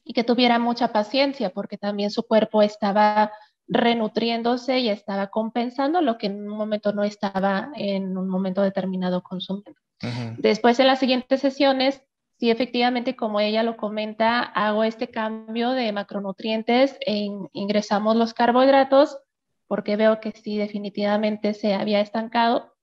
y 0.07 0.13
que 0.13 0.23
tuviera 0.23 0.57
mucha 0.57 0.93
paciencia 0.93 1.49
porque 1.49 1.77
también 1.77 2.11
su 2.11 2.23
cuerpo 2.23 2.61
estaba 2.61 3.33
renutriéndose 3.67 4.79
y 4.79 4.87
estaba 4.87 5.27
compensando 5.27 6.01
lo 6.01 6.17
que 6.17 6.27
en 6.27 6.49
un 6.49 6.57
momento 6.57 6.93
no 6.93 7.03
estaba 7.03 7.69
en 7.75 8.17
un 8.17 8.29
momento 8.29 8.61
determinado 8.61 9.21
consumiendo. 9.21 9.79
Después 10.37 10.79
en 10.79 10.87
las 10.87 10.99
siguientes 10.99 11.41
sesiones, 11.41 12.01
sí 12.39 12.49
efectivamente 12.49 13.17
como 13.17 13.41
ella 13.41 13.63
lo 13.63 13.75
comenta, 13.75 14.39
hago 14.39 14.85
este 14.85 15.09
cambio 15.09 15.71
de 15.71 15.91
macronutrientes 15.91 16.97
e 17.05 17.27
ingresamos 17.51 18.15
los 18.15 18.33
carbohidratos 18.33 19.17
porque 19.67 19.97
veo 19.97 20.21
que 20.21 20.31
sí 20.31 20.57
definitivamente 20.57 21.53
se 21.53 21.73
había 21.73 21.99
estancado 21.99 22.75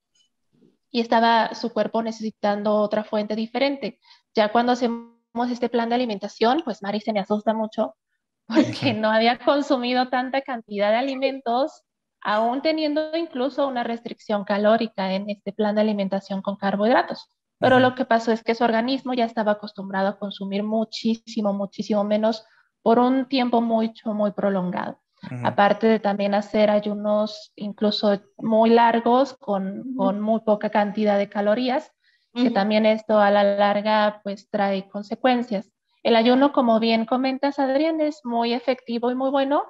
y 0.90 1.00
estaba 1.00 1.54
su 1.54 1.72
cuerpo 1.72 2.02
necesitando 2.02 2.74
otra 2.76 3.02
fuente 3.02 3.34
diferente. 3.34 3.98
Ya 4.34 4.52
cuando 4.52 4.72
hacemos 4.72 5.13
este 5.42 5.68
plan 5.68 5.88
de 5.88 5.96
alimentación, 5.96 6.62
pues 6.64 6.82
Mari 6.82 7.00
se 7.00 7.12
me 7.12 7.20
asusta 7.20 7.52
mucho 7.52 7.96
porque 8.46 8.94
no 8.94 9.10
había 9.10 9.38
consumido 9.38 10.08
tanta 10.08 10.42
cantidad 10.42 10.90
de 10.90 10.96
alimentos, 10.96 11.82
aún 12.20 12.62
teniendo 12.62 13.16
incluso 13.16 13.66
una 13.66 13.82
restricción 13.82 14.44
calórica 14.44 15.12
en 15.12 15.28
este 15.28 15.52
plan 15.52 15.74
de 15.74 15.80
alimentación 15.80 16.40
con 16.40 16.56
carbohidratos. 16.56 17.28
Pero 17.58 17.78
lo 17.78 17.94
que 17.94 18.04
pasó 18.04 18.32
es 18.32 18.42
que 18.42 18.54
su 18.54 18.64
organismo 18.64 19.14
ya 19.14 19.24
estaba 19.24 19.52
acostumbrado 19.52 20.08
a 20.08 20.18
consumir 20.18 20.62
muchísimo, 20.62 21.52
muchísimo 21.54 22.04
menos 22.04 22.44
por 22.82 22.98
un 22.98 23.26
tiempo 23.26 23.60
mucho, 23.60 24.12
muy 24.12 24.32
prolongado. 24.32 25.00
aparte 25.42 25.86
de 25.86 26.00
también 26.00 26.34
hacer 26.34 26.68
ayunos 26.68 27.52
incluso 27.56 28.20
muy 28.36 28.68
largos 28.68 29.32
con, 29.38 29.94
con 29.96 30.20
muy 30.20 30.40
poca 30.40 30.68
cantidad 30.68 31.16
de 31.16 31.30
calorías, 31.30 31.90
que 32.34 32.50
también 32.50 32.84
esto 32.84 33.20
a 33.20 33.30
la 33.30 33.44
larga 33.44 34.20
pues 34.24 34.50
trae 34.50 34.88
consecuencias. 34.88 35.70
El 36.02 36.16
ayuno, 36.16 36.52
como 36.52 36.80
bien 36.80 37.06
comentas, 37.06 37.58
Adrián, 37.58 38.00
es 38.00 38.20
muy 38.24 38.52
efectivo 38.52 39.10
y 39.10 39.14
muy 39.14 39.30
bueno, 39.30 39.64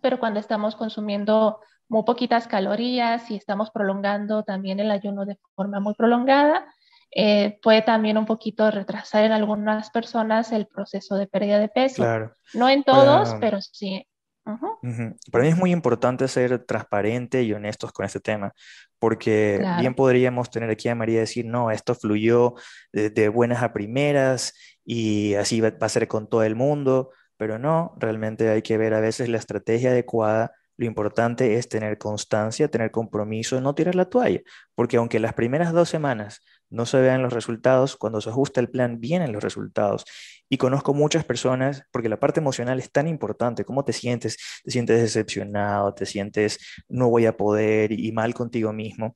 pero 0.00 0.20
cuando 0.20 0.38
estamos 0.38 0.76
consumiendo 0.76 1.60
muy 1.88 2.04
poquitas 2.04 2.46
calorías 2.46 3.30
y 3.30 3.36
estamos 3.36 3.70
prolongando 3.70 4.42
también 4.44 4.80
el 4.80 4.90
ayuno 4.90 5.24
de 5.24 5.38
forma 5.54 5.80
muy 5.80 5.94
prolongada, 5.94 6.66
eh, 7.10 7.58
puede 7.62 7.82
también 7.82 8.18
un 8.18 8.26
poquito 8.26 8.70
retrasar 8.70 9.24
en 9.24 9.32
algunas 9.32 9.90
personas 9.90 10.52
el 10.52 10.66
proceso 10.66 11.16
de 11.16 11.26
pérdida 11.26 11.58
de 11.58 11.68
peso. 11.68 12.02
Claro. 12.02 12.32
No 12.54 12.68
en 12.68 12.84
todos, 12.84 13.34
pero 13.40 13.60
sí. 13.60 14.06
Para 14.44 15.44
mí 15.44 15.48
es 15.48 15.56
muy 15.56 15.72
importante 15.72 16.28
ser 16.28 16.58
transparente 16.66 17.42
y 17.42 17.52
honestos 17.52 17.92
con 17.92 18.04
este 18.04 18.20
tema, 18.20 18.52
porque 18.98 19.64
bien 19.80 19.94
podríamos 19.94 20.50
tener 20.50 20.68
aquí 20.70 20.88
a 20.88 20.94
María 20.94 21.20
decir, 21.20 21.46
no, 21.46 21.70
esto 21.70 21.94
fluyó 21.94 22.54
de, 22.92 23.28
buenas 23.28 23.62
a 23.62 23.72
primeras 23.72 24.54
y 24.84 25.34
así 25.34 25.60
va, 25.60 25.72
a 25.80 25.88
ser 25.88 26.08
con 26.08 26.28
todo 26.28 26.42
el 26.42 26.56
mundo, 26.56 27.10
pero 27.38 27.58
no, 27.58 27.94
realmente 27.98 28.50
hay 28.50 28.60
que 28.62 28.76
ver 28.76 28.92
a 28.94 29.00
veces 29.00 29.28
la 29.28 29.38
estrategia 29.38 29.90
adecuada. 29.90 30.52
Lo 30.76 30.86
importante 30.86 31.54
es 31.54 31.68
tener 31.68 31.98
constancia, 31.98 32.68
tener 32.68 32.90
compromiso, 32.90 33.60
no 33.60 33.74
tirar 33.74 33.94
la 33.94 34.06
toalla, 34.06 34.40
porque 34.74 34.98
aunque 34.98 35.20
las 35.20 35.32
primeras 35.32 35.72
dos 35.72 35.88
semanas 35.88 36.40
no 36.70 36.86
se 36.86 37.00
vean 37.00 37.22
los 37.22 37.32
resultados, 37.32 37.96
cuando 37.96 38.20
se 38.20 38.30
ajusta 38.30 38.60
el 38.60 38.70
plan 38.70 39.00
vienen 39.00 39.32
los 39.32 39.42
resultados. 39.42 40.04
Y 40.48 40.56
conozco 40.56 40.94
muchas 40.94 41.24
personas, 41.24 41.84
porque 41.92 42.08
la 42.08 42.20
parte 42.20 42.40
emocional 42.40 42.78
es 42.78 42.90
tan 42.90 43.08
importante, 43.08 43.64
¿cómo 43.64 43.84
te 43.84 43.92
sientes? 43.92 44.36
Te 44.64 44.70
sientes 44.70 45.00
decepcionado, 45.00 45.94
te 45.94 46.06
sientes 46.06 46.58
no 46.88 47.08
voy 47.08 47.26
a 47.26 47.36
poder 47.36 47.92
y 47.92 48.12
mal 48.12 48.34
contigo 48.34 48.72
mismo. 48.72 49.14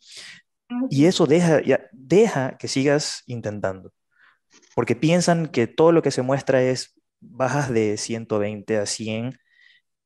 Y 0.91 1.07
eso 1.07 1.27
deja, 1.27 1.61
deja 1.93 2.57
que 2.59 2.69
sigas 2.69 3.23
intentando, 3.27 3.93
porque 4.75 4.97
piensan 4.97 5.47
que 5.47 5.67
todo 5.67 5.93
lo 5.93 6.03
que 6.03 6.11
se 6.11 6.23
muestra 6.23 6.63
es 6.63 7.01
bajas 7.21 7.71
de 7.71 7.97
120 7.97 8.79
a 8.79 8.87
100 8.87 9.39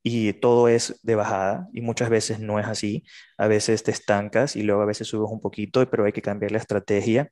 y 0.03 0.33
todo 0.33 0.67
es 0.67 0.99
de 1.01 1.15
bajada 1.15 1.69
y 1.71 1.81
muchas 1.81 2.09
veces 2.09 2.39
no 2.39 2.59
es 2.59 2.67
así. 2.67 3.05
A 3.37 3.47
veces 3.47 3.83
te 3.83 3.91
estancas 3.91 4.55
y 4.57 4.63
luego 4.63 4.81
a 4.81 4.85
veces 4.85 5.07
subes 5.07 5.31
un 5.31 5.41
poquito, 5.41 5.89
pero 5.89 6.05
hay 6.05 6.11
que 6.11 6.21
cambiar 6.21 6.51
la 6.51 6.57
estrategia. 6.57 7.31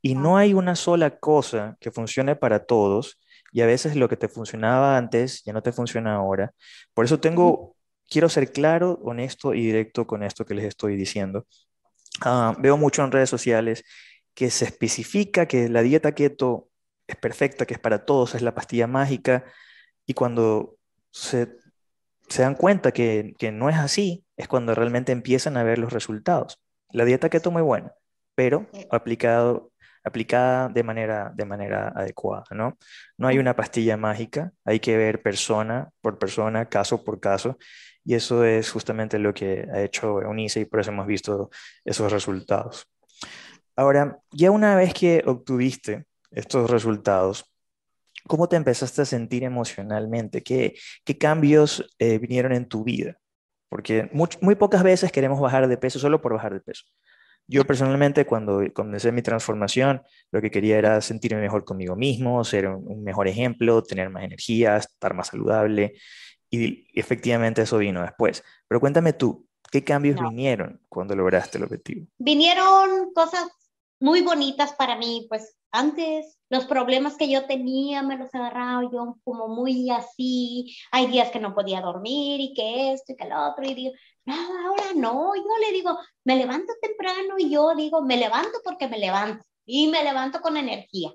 Y 0.00 0.14
no 0.14 0.38
hay 0.38 0.54
una 0.54 0.74
sola 0.74 1.18
cosa 1.18 1.76
que 1.80 1.90
funcione 1.90 2.34
para 2.34 2.64
todos 2.64 3.20
y 3.52 3.60
a 3.60 3.66
veces 3.66 3.94
lo 3.94 4.08
que 4.08 4.16
te 4.16 4.28
funcionaba 4.28 4.96
antes 4.96 5.42
ya 5.44 5.52
no 5.52 5.62
te 5.62 5.72
funciona 5.72 6.14
ahora. 6.14 6.52
Por 6.94 7.04
eso 7.04 7.20
tengo, 7.20 7.76
quiero 8.08 8.30
ser 8.30 8.52
claro, 8.52 8.98
honesto 9.02 9.52
y 9.52 9.66
directo 9.66 10.06
con 10.06 10.22
esto 10.22 10.46
que 10.46 10.54
les 10.54 10.64
estoy 10.64 10.96
diciendo. 10.96 11.46
Ah, 12.22 12.56
veo 12.58 12.78
mucho 12.78 13.04
en 13.04 13.12
redes 13.12 13.28
sociales 13.30 13.84
que 14.34 14.50
se 14.50 14.64
especifica 14.64 15.46
que 15.46 15.68
la 15.68 15.82
dieta 15.82 16.14
keto 16.14 16.68
es 17.06 17.16
perfecta, 17.16 17.66
que 17.66 17.74
es 17.74 17.80
para 17.80 18.04
todos, 18.06 18.34
es 18.34 18.42
la 18.42 18.54
pastilla 18.54 18.86
mágica, 18.86 19.44
y 20.06 20.14
cuando 20.14 20.76
se 21.10 21.48
se 22.28 22.42
dan 22.42 22.54
cuenta 22.54 22.92
que, 22.92 23.34
no 23.52 23.68
es 23.68 23.76
así, 23.76 24.24
es 24.36 24.48
cuando 24.48 24.74
realmente 24.74 25.12
empiezan 25.12 25.56
a 25.56 25.62
ver 25.62 25.78
los 25.78 25.92
resultados. 25.92 26.60
La 26.90 27.04
dieta 27.04 27.28
keto 27.28 27.50
muy 27.50 27.62
buena, 27.62 27.92
pero 28.34 28.66
aplicado, 28.90 29.72
aplicada 30.04 30.68
de 30.68 30.82
manera, 30.82 31.32
de 31.34 31.44
manera 31.44 31.88
adecuada, 31.94 32.44
¿no? 32.50 32.78
No 33.16 33.28
hay 33.28 33.38
una 33.38 33.56
pastilla 33.56 33.96
mágica, 33.96 34.52
hay 34.64 34.80
que 34.80 34.96
ver 34.96 35.22
persona 35.22 35.90
por 36.00 36.18
persona, 36.18 36.66
caso 36.66 37.04
por 37.04 37.20
caso, 37.20 37.58
y 38.04 38.14
eso 38.14 38.44
es 38.44 38.70
justamente 38.70 39.18
lo 39.18 39.34
que 39.34 39.66
ha 39.72 39.82
hecho 39.82 40.22
Eunice 40.22 40.60
y 40.60 40.64
por 40.64 40.80
eso 40.80 40.90
hemos 40.90 41.06
visto 41.06 41.50
esos 41.84 42.10
resultados. 42.10 42.86
Ahora, 43.76 44.18
ya 44.32 44.50
una 44.50 44.74
vez 44.76 44.94
que 44.94 45.22
obtuviste 45.26 46.06
estos 46.30 46.70
resultados, 46.70 47.44
¿Cómo 48.28 48.48
te 48.48 48.56
empezaste 48.56 49.02
a 49.02 49.04
sentir 49.04 49.42
emocionalmente? 49.42 50.42
¿Qué, 50.42 50.76
qué 51.04 51.18
cambios 51.18 51.84
eh, 51.98 52.18
vinieron 52.18 52.52
en 52.52 52.68
tu 52.68 52.84
vida? 52.84 53.18
Porque 53.68 54.08
muy, 54.12 54.54
pocas 54.54 54.82
veces 54.82 55.12
queremos 55.12 55.40
bajar 55.40 55.68
de 55.68 55.76
peso 55.76 55.98
solo 55.98 56.20
por 56.20 56.32
bajar 56.34 56.54
de 56.54 56.60
peso. 56.60 56.84
Yo 57.46 57.66
personalmente 57.66 58.26
cuando 58.26 58.62
comencé 58.74 59.10
mi 59.10 59.22
transformación, 59.22 60.02
lo 60.30 60.40
que 60.40 60.50
quería 60.50 60.78
era 60.78 61.00
sentirme 61.00 61.40
mejor 61.40 61.64
conmigo 61.64 61.96
mismo, 61.96 62.44
ser 62.44 62.68
un, 62.68 63.02
mejor 63.02 63.26
ejemplo, 63.26 63.82
tener 63.82 64.10
más 64.10 64.24
energía, 64.24 64.76
estar 64.76 65.14
más 65.14 65.28
saludable. 65.28 65.94
Y 66.50 66.86
efectivamente 66.98 67.62
eso 67.62 67.78
vino 67.78 68.02
después. 68.02 68.44
Pero 68.68 68.80
cuéntame 68.80 69.14
tú, 69.14 69.46
¿qué 69.70 69.82
cambios 69.82 70.20
vinieron 70.20 70.80
cuando 70.88 71.16
lograste 71.16 71.58
el 71.58 71.64
objetivo? 71.64 72.06
Vinieron 72.18 73.12
cosas 73.14 73.48
muy 74.00 74.22
bonitas 74.22 74.72
para 74.74 74.96
mí, 74.96 75.26
pues 75.28 75.56
antes 75.70 76.38
los 76.48 76.66
problemas 76.66 77.16
que 77.16 77.28
yo 77.28 77.46
tenía 77.46 78.02
me 78.02 78.16
los 78.16 78.34
agarraba 78.34 78.82
yo 78.90 79.16
como 79.24 79.48
muy 79.48 79.90
así, 79.90 80.76
hay 80.90 81.06
días 81.08 81.30
que 81.30 81.40
no 81.40 81.54
podía 81.54 81.80
dormir 81.80 82.40
y 82.40 82.54
que 82.54 82.92
esto 82.92 83.12
y 83.12 83.16
que 83.16 83.28
lo 83.28 83.50
otro, 83.50 83.64
y 83.64 83.74
digo, 83.74 83.94
no, 84.24 84.34
ahora 84.34 84.94
no, 84.94 85.34
yo 85.34 85.66
le 85.66 85.72
digo, 85.72 85.98
me 86.24 86.36
levanto 86.36 86.72
temprano 86.80 87.34
y 87.38 87.50
yo 87.50 87.74
digo, 87.74 88.02
me 88.02 88.16
levanto 88.16 88.58
porque 88.64 88.88
me 88.88 88.98
levanto 88.98 89.44
y 89.66 89.88
me 89.88 90.02
levanto 90.02 90.40
con 90.40 90.56
energía. 90.56 91.12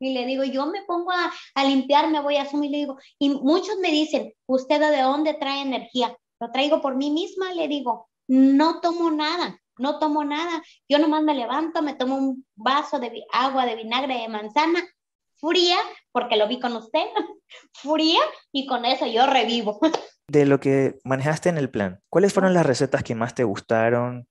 Y 0.00 0.12
le 0.12 0.26
digo, 0.26 0.44
yo 0.44 0.66
me 0.66 0.82
pongo 0.82 1.12
a, 1.12 1.32
a 1.54 1.64
limpiar, 1.64 2.10
me 2.10 2.20
voy 2.20 2.36
a 2.36 2.42
asumir, 2.42 2.70
le 2.70 2.78
digo, 2.78 2.98
y 3.18 3.30
muchos 3.30 3.78
me 3.78 3.90
dicen, 3.90 4.34
¿usted 4.46 4.80
de 4.80 5.02
dónde 5.02 5.34
trae 5.34 5.62
energía? 5.62 6.14
Lo 6.40 6.50
traigo 6.50 6.82
por 6.82 6.96
mí 6.96 7.10
misma, 7.10 7.54
le 7.54 7.68
digo, 7.68 8.08
no 8.26 8.80
tomo 8.80 9.10
nada, 9.10 9.58
no 9.78 9.98
tomo 9.98 10.24
nada. 10.24 10.62
Yo 10.88 10.98
nomás 10.98 11.22
me 11.22 11.34
levanto, 11.34 11.82
me 11.82 11.94
tomo 11.94 12.16
un 12.16 12.46
vaso 12.54 12.98
de 12.98 13.24
agua 13.32 13.66
de 13.66 13.76
vinagre 13.76 14.18
de 14.18 14.28
manzana 14.28 14.82
fría, 15.36 15.76
porque 16.12 16.36
lo 16.36 16.48
vi 16.48 16.60
con 16.60 16.74
usted, 16.76 17.04
fría, 17.74 18.20
y 18.52 18.66
con 18.66 18.84
eso 18.84 19.06
yo 19.06 19.26
revivo. 19.26 19.78
De 20.28 20.46
lo 20.46 20.58
que 20.60 20.96
manejaste 21.04 21.48
en 21.48 21.58
el 21.58 21.70
plan, 21.70 22.00
¿cuáles 22.08 22.32
fueron 22.32 22.54
las 22.54 22.66
recetas 22.66 23.02
que 23.02 23.14
más 23.14 23.34
te 23.34 23.44
gustaron? 23.44 24.26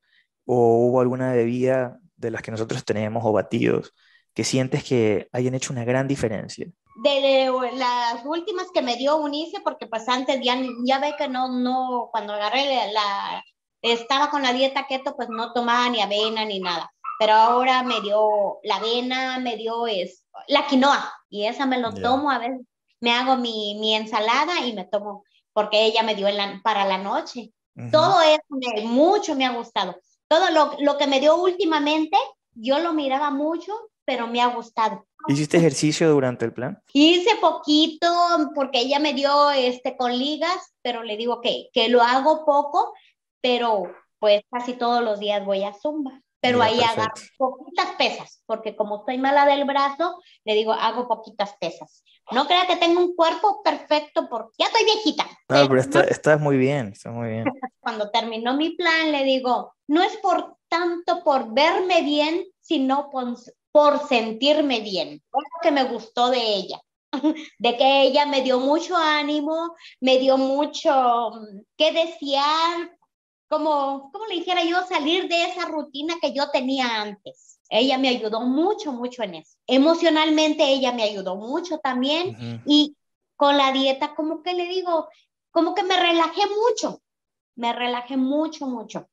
¿O 0.45 0.87
hubo 0.87 1.01
alguna 1.01 1.33
bebida 1.33 1.99
de 2.15 2.31
las 2.31 2.41
que 2.41 2.51
nosotros 2.51 2.83
tenemos 2.83 3.23
o 3.25 3.31
batidos 3.31 3.93
que 4.33 4.43
sientes 4.43 4.83
que 4.83 5.29
hayan 5.31 5.53
hecho 5.53 5.71
una 5.71 5.85
gran 5.85 6.07
diferencia? 6.07 6.67
de, 6.95 7.51
las 7.73 8.25
últimas 8.25 8.67
que 8.73 8.81
me 8.81 8.95
dio 8.95 9.17
Unice, 9.17 9.59
porque 9.63 9.87
pues 9.87 10.07
antes 10.07 10.39
ya, 10.41 10.59
ya 10.85 10.99
ve 10.99 11.15
que 11.17 11.27
no, 11.27 11.49
no, 11.49 12.09
cuando 12.11 12.33
agarré 12.33 12.91
la, 12.91 13.43
estaba 13.83 14.29
con 14.29 14.41
la 14.41 14.53
dieta 14.53 14.87
keto, 14.87 15.15
pues 15.15 15.29
no 15.29 15.53
tomaba 15.53 15.89
ni 15.89 16.01
avena 16.01 16.45
ni 16.45 16.59
nada. 16.59 16.91
Pero 17.19 17.33
ahora 17.33 17.83
me 17.83 18.01
dio 18.01 18.59
la 18.63 18.77
avena, 18.77 19.39
me 19.39 19.55
dio 19.57 19.85
es, 19.87 20.25
la 20.47 20.65
quinoa 20.65 21.13
y 21.29 21.45
esa 21.45 21.65
me 21.65 21.77
lo 21.79 21.93
tomo 21.93 22.31
a 22.31 22.39
veces. 22.39 22.65
Me 22.99 23.11
hago 23.11 23.35
mi, 23.35 23.75
mi, 23.79 23.93
ensalada 23.93 24.65
y 24.65 24.73
me 24.73 24.85
tomo, 24.85 25.25
porque 25.51 25.85
ella 25.85 26.03
me 26.03 26.15
dio 26.15 26.27
para 26.63 26.85
la 26.85 26.97
noche. 26.97 27.51
Todo 27.91 28.21
eso 28.21 28.43
me, 28.49 28.81
mucho 28.83 29.35
me 29.35 29.45
ha 29.45 29.51
gustado. 29.51 29.99
Todo 30.27 30.49
lo, 30.51 30.75
lo 30.79 30.97
que 30.97 31.07
me 31.07 31.19
dio 31.19 31.35
últimamente, 31.35 32.17
yo 32.53 32.79
lo 32.79 32.93
miraba 32.93 33.29
mucho, 33.29 33.73
pero 34.05 34.27
me 34.27 34.41
ha 34.41 34.47
gustado. 34.47 35.05
¿Hiciste 35.27 35.57
ejercicio 35.57 36.09
durante 36.11 36.45
el 36.45 36.53
plan? 36.53 36.81
Hice 36.93 37.35
poquito 37.41 38.07
porque 38.55 38.79
ella 38.79 38.99
me 38.99 39.13
dio 39.13 39.51
este 39.51 39.95
con 39.97 40.17
ligas, 40.17 40.73
pero 40.81 41.03
le 41.03 41.17
digo 41.17 41.41
que, 41.41 41.69
que 41.73 41.89
lo 41.89 42.01
hago 42.01 42.45
poco 42.45 42.93
pero 43.43 43.93
pues 44.19 44.41
casi 44.49 44.73
todos 44.73 45.03
los 45.03 45.19
días 45.19 45.45
voy 45.45 45.63
a 45.63 45.73
zumba. 45.73 46.21
Pero 46.39 46.61
ahí 46.61 46.77
hago 46.81 47.05
poquitas 47.37 47.95
pesas, 47.97 48.43
porque 48.45 48.75
como 48.75 48.97
estoy 48.97 49.17
mala 49.17 49.45
del 49.45 49.63
brazo, 49.63 50.21
le 50.43 50.55
digo, 50.55 50.73
hago 50.73 51.07
poquitas 51.07 51.55
pesas. 51.57 52.03
No 52.31 52.47
crea 52.47 52.67
que 52.67 52.75
tengo 52.75 52.99
un 52.99 53.15
cuerpo 53.15 53.61
perfecto, 53.63 54.27
porque 54.29 54.55
ya 54.57 54.65
estoy 54.65 54.83
viejita. 54.83 55.25
No, 55.47 55.67
pero 55.69 55.79
estás 55.79 56.41
muy 56.41 56.57
bien, 56.57 56.89
está 56.89 57.11
muy 57.11 57.29
bien. 57.29 57.45
Cuando 57.79 58.11
terminó 58.11 58.55
mi 58.55 58.71
plan, 58.71 59.13
le 59.13 59.23
digo, 59.23 59.73
no 59.87 60.03
es 60.03 60.17
por 60.17 60.57
tanto 60.67 61.23
por 61.23 61.53
verme 61.53 62.01
bien, 62.01 62.45
sino 62.59 63.09
por, 63.09 63.37
por 63.71 64.05
sentirme 64.07 64.81
bien. 64.81 65.13
Es 65.13 65.21
lo 65.31 65.61
que 65.61 65.71
me 65.71 65.85
gustó 65.85 66.29
de 66.29 66.55
ella 66.55 66.81
de 67.59 67.77
que 67.77 68.01
ella 68.03 68.25
me 68.25 68.41
dio 68.41 68.59
mucho 68.59 68.95
ánimo, 68.97 69.75
me 70.01 70.17
dio 70.17 70.37
mucho 70.37 71.31
mm, 71.31 71.59
que 71.77 71.91
desear, 71.91 72.97
como, 73.53 74.11
como 74.11 74.25
le 74.25 74.35
dijera 74.35 74.63
yo, 74.63 74.83
salir 74.87 75.27
de 75.27 75.43
esa 75.45 75.65
rutina 75.65 76.15
que 76.19 76.33
yo 76.33 76.49
tenía 76.49 77.03
antes. 77.03 77.59
Ella 77.69 77.99
me 77.99 78.09
ayudó 78.09 78.41
mucho, 78.41 78.91
mucho 78.91 79.21
en 79.21 79.35
eso. 79.35 79.57
Emocionalmente 79.67 80.63
ella 80.63 80.91
me 80.91 81.03
ayudó 81.03 81.35
mucho 81.35 81.77
también 81.77 82.63
y 82.65 82.95
con 83.35 83.55
la 83.57 83.71
dieta, 83.71 84.15
como 84.15 84.41
que 84.41 84.53
le 84.53 84.67
digo, 84.67 85.07
como 85.51 85.75
que 85.75 85.83
me 85.83 85.99
relajé 85.99 86.41
mucho, 86.47 87.03
me 87.55 87.73
relajé 87.73 88.17
mucho, 88.17 88.65
mucho. 88.65 89.07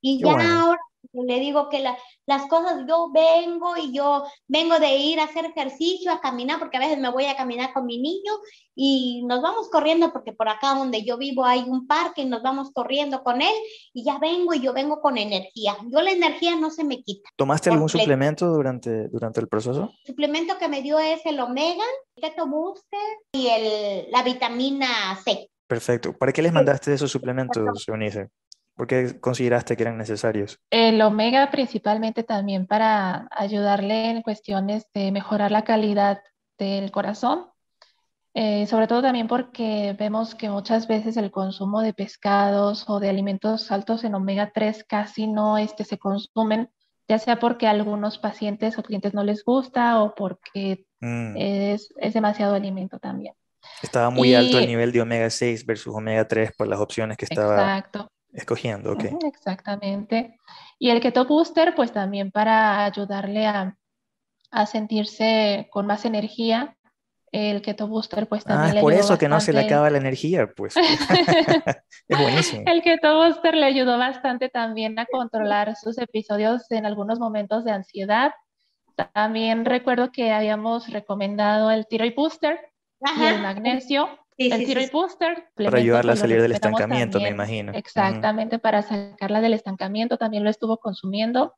Y 0.00 0.20
ya 0.20 0.32
ahora 0.32 0.80
le 1.24 1.40
digo 1.40 1.68
que 1.68 1.82
las 2.26 2.46
cosas, 2.46 2.84
yo 2.88 3.10
vengo 3.12 3.76
y 3.76 3.92
yo 3.92 4.24
vengo 4.48 4.78
de 4.78 4.96
ir 4.96 5.20
a 5.20 5.24
hacer 5.24 5.44
ejercicio, 5.44 6.12
a 6.12 6.20
caminar, 6.20 6.58
porque 6.58 6.76
a 6.76 6.80
veces 6.80 6.98
me 6.98 7.10
voy 7.10 7.26
a 7.26 7.36
caminar 7.36 7.72
con 7.72 7.86
mi 7.86 7.98
niño 7.98 8.32
y 8.74 9.24
nos 9.26 9.40
vamos 9.42 9.70
corriendo, 9.70 10.12
porque 10.12 10.32
por 10.32 10.48
acá 10.48 10.74
donde 10.74 11.02
yo 11.04 11.16
vivo 11.16 11.44
hay 11.44 11.60
un 11.60 11.86
parque 11.86 12.22
y 12.22 12.26
nos 12.26 12.42
vamos 12.42 12.70
corriendo 12.72 13.22
con 13.22 13.40
él 13.40 13.54
y 13.92 14.04
ya 14.04 14.18
vengo 14.18 14.54
y 14.54 14.60
yo 14.60 14.72
vengo 14.72 15.00
con 15.00 15.18
energía. 15.18 15.76
Yo 15.90 16.02
la 16.02 16.10
energía 16.10 16.56
no 16.56 16.70
se 16.70 16.84
me 16.84 17.02
quita. 17.02 17.28
¿Tomaste 17.36 17.70
algún 17.70 17.88
suplemento 17.88 18.46
durante, 18.46 19.08
durante 19.08 19.40
el 19.40 19.48
proceso? 19.48 19.92
El 20.04 20.06
suplemento 20.06 20.58
que 20.58 20.68
me 20.68 20.82
dio 20.82 20.98
es 20.98 21.24
el 21.24 21.40
Omega, 21.40 21.84
el 22.16 22.22
Keto 22.22 22.46
Booster 22.46 23.00
y 23.32 23.46
el, 23.48 24.10
la 24.10 24.22
vitamina 24.22 25.16
C. 25.24 25.50
Perfecto. 25.66 26.16
¿Para 26.16 26.32
qué 26.32 26.42
les 26.42 26.52
mandaste 26.52 26.92
esos 26.92 27.10
suplementos, 27.10 27.88
Eunice? 27.88 28.28
¿Por 28.76 28.86
qué 28.86 29.18
consideraste 29.18 29.74
que 29.74 29.84
eran 29.84 29.96
necesarios? 29.96 30.60
El 30.70 31.00
omega 31.00 31.50
principalmente 31.50 32.22
también 32.24 32.66
para 32.66 33.26
ayudarle 33.30 34.10
en 34.10 34.20
cuestiones 34.20 34.86
de 34.92 35.10
mejorar 35.12 35.50
la 35.50 35.64
calidad 35.64 36.20
del 36.58 36.90
corazón, 36.90 37.46
eh, 38.34 38.66
sobre 38.66 38.86
todo 38.86 39.00
también 39.00 39.28
porque 39.28 39.96
vemos 39.98 40.34
que 40.34 40.50
muchas 40.50 40.88
veces 40.88 41.16
el 41.16 41.30
consumo 41.30 41.80
de 41.80 41.94
pescados 41.94 42.84
o 42.86 43.00
de 43.00 43.08
alimentos 43.08 43.72
altos 43.72 44.04
en 44.04 44.14
omega 44.14 44.52
3 44.54 44.84
casi 44.84 45.26
no 45.26 45.56
este, 45.56 45.84
se 45.84 45.96
consumen, 45.96 46.68
ya 47.08 47.18
sea 47.18 47.38
porque 47.38 47.66
a 47.66 47.70
algunos 47.70 48.18
pacientes 48.18 48.76
o 48.76 48.82
clientes 48.82 49.14
no 49.14 49.24
les 49.24 49.42
gusta 49.42 50.02
o 50.02 50.14
porque 50.14 50.84
mm. 51.00 51.34
es, 51.38 51.94
es 51.96 52.12
demasiado 52.12 52.54
alimento 52.54 52.98
también. 52.98 53.32
Estaba 53.82 54.10
muy 54.10 54.34
alto 54.34 54.58
el 54.58 54.66
nivel 54.66 54.92
de 54.92 55.00
omega 55.00 55.30
6 55.30 55.64
versus 55.64 55.94
omega 55.94 56.28
3 56.28 56.52
por 56.58 56.68
las 56.68 56.78
opciones 56.78 57.16
que 57.16 57.24
estaba 57.24 57.78
exacto 57.78 58.10
escogiendo, 58.32 58.92
ok. 58.92 59.04
Exactamente. 59.24 60.38
Y 60.78 60.90
el 60.90 61.00
Keto 61.00 61.24
Booster, 61.24 61.74
pues 61.74 61.92
también 61.92 62.30
para 62.30 62.84
ayudarle 62.84 63.46
a, 63.46 63.76
a 64.50 64.66
sentirse 64.66 65.68
con 65.70 65.86
más 65.86 66.04
energía. 66.04 66.76
El 67.32 67.60
Keto 67.60 67.88
Booster, 67.88 68.28
pues 68.28 68.44
también. 68.44 68.76
Ah, 68.76 68.78
es 68.78 68.82
por 68.82 68.92
eso 68.92 69.18
que 69.18 69.28
no 69.28 69.40
se 69.40 69.52
le 69.52 69.60
acaba 69.60 69.90
la 69.90 69.98
energía, 69.98 70.48
pues. 70.56 70.74
es 72.08 72.18
buenísimo. 72.18 72.62
El 72.66 72.82
Keto 72.82 73.16
Booster 73.16 73.54
le 73.54 73.66
ayudó 73.66 73.98
bastante 73.98 74.48
también 74.48 74.98
a 74.98 75.06
controlar 75.06 75.76
sus 75.76 75.98
episodios 75.98 76.70
en 76.70 76.86
algunos 76.86 77.18
momentos 77.18 77.64
de 77.64 77.72
ansiedad. 77.72 78.32
También 79.12 79.64
recuerdo 79.64 80.12
que 80.12 80.32
habíamos 80.32 80.90
recomendado 80.90 81.70
el 81.70 81.86
Tiroid 81.86 82.14
Booster 82.14 82.58
y 83.18 83.24
el 83.24 83.42
magnesio 83.42 84.08
el 84.38 84.66
tiro 84.66 84.80
y 84.80 84.90
booster. 84.90 85.48
Para 85.54 85.78
ayudarla 85.78 86.12
a 86.12 86.16
salir 86.16 86.40
del 86.40 86.52
estancamiento, 86.52 87.20
me 87.20 87.28
imagino. 87.28 87.72
Exactamente, 87.74 88.58
para 88.58 88.82
sacarla 88.82 89.40
del 89.40 89.54
estancamiento 89.54 90.16
también 90.16 90.44
lo 90.44 90.50
estuvo 90.50 90.78
consumiendo. 90.78 91.54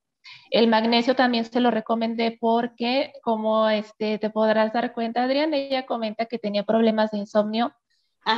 El 0.51 0.69
magnesio 0.69 1.15
también 1.15 1.45
se 1.45 1.61
lo 1.61 1.71
recomendé 1.71 2.37
porque, 2.41 3.13
como 3.23 3.69
este, 3.69 4.19
te 4.19 4.31
podrás 4.31 4.73
dar 4.73 4.93
cuenta, 4.93 5.23
Adrián, 5.23 5.55
ella 5.55 5.87
comenta 5.87 6.27
que 6.27 6.39
tenía 6.39 6.65
problemas 6.65 7.11
de 7.11 7.19
insomnio 7.19 7.73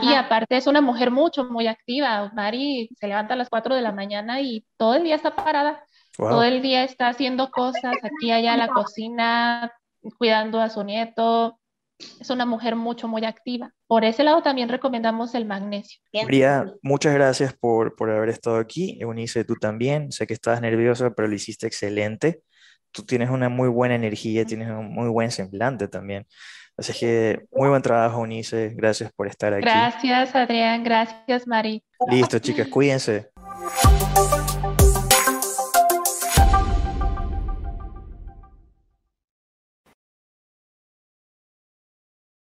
y 0.03 0.15
aparte 0.15 0.57
es 0.57 0.67
una 0.67 0.81
mujer 0.81 1.11
mucho, 1.11 1.45
muy 1.45 1.67
activa. 1.67 2.31
Mari 2.35 2.91
se 2.99 3.09
levanta 3.09 3.35
a 3.35 3.37
las 3.37 3.49
4 3.49 3.75
de 3.75 3.83
la 3.83 3.93
mañana 3.93 4.41
y 4.41 4.65
todo 4.77 4.95
el 4.95 5.03
día 5.03 5.17
está 5.17 5.35
parada. 5.35 5.85
Todo 6.17 6.43
el 6.43 6.63
día 6.63 6.85
está 6.85 7.09
haciendo 7.09 7.51
cosas 7.51 7.95
aquí, 8.03 8.31
allá, 8.31 8.53
en 8.53 8.59
la 8.59 8.69
cocina, 8.69 9.73
cuidando 10.19 10.61
a 10.61 10.69
su 10.69 10.85
nieto, 10.85 11.59
es 12.21 12.31
una 12.31 12.47
mujer 12.47 12.77
mucho, 12.77 13.09
muy 13.09 13.25
activa. 13.25 13.73
Por 13.87 14.05
ese 14.05 14.25
lado 14.25 14.43
también 14.43 14.69
recomendamos 14.69 15.35
el 15.35 15.45
magnesio. 15.45 16.01
María, 16.13 16.73
muchas 16.83 17.15
gracias 17.15 17.55
por, 17.59 17.97
por 17.97 18.11
haber 18.11 18.29
estado 18.29 18.57
aquí. 18.57 18.99
Eunice, 19.01 19.45
tú 19.45 19.57
también. 19.57 20.13
Sé 20.13 20.27
que 20.27 20.35
estabas 20.35 20.61
nerviosa, 20.61 21.11
pero 21.11 21.29
lo 21.29 21.35
hiciste 21.35 21.67
excelente. 21.67 22.41
Tú 22.93 23.05
tienes 23.05 23.31
una 23.31 23.49
muy 23.49 23.69
buena 23.69 23.95
energía, 23.95 24.45
tienes 24.45 24.69
un 24.69 24.93
muy 24.93 25.09
buen 25.09 25.31
semblante 25.31 25.89
también. 25.89 26.27
Así 26.77 26.93
que 26.93 27.43
muy 27.53 27.69
buen 27.69 27.83
trabajo, 27.83 28.21
Eunice. 28.21 28.73
Gracias 28.75 29.13
por 29.13 29.27
estar 29.27 29.53
aquí. 29.53 29.63
Gracias, 29.63 30.35
Adrián. 30.35 30.83
Gracias, 30.83 31.47
Mari. 31.47 31.85
Listo, 32.09 32.39
chicas, 32.39 32.69
cuídense. 32.69 33.29